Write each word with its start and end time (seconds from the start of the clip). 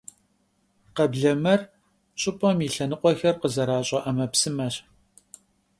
Kheblemer— 0.95 1.61
ş'ıp'em 2.21 2.57
yi 2.63 2.69
lhenıkhuexer 2.73 3.35
khızeraş'e 3.41 3.99
'emepsımeş. 4.03 4.75